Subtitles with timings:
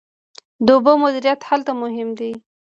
[0.65, 2.31] د اوبو مدیریت هلته مهم دی.